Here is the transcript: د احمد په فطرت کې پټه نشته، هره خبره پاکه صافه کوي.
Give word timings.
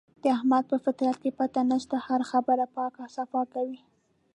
د 0.21 0.23
احمد 0.37 0.63
په 0.71 0.77
فطرت 0.85 1.17
کې 1.23 1.31
پټه 1.37 1.61
نشته، 1.71 1.95
هره 2.05 2.25
خبره 2.31 2.65
پاکه 2.75 3.03
صافه 3.15 3.41
کوي. 3.53 3.79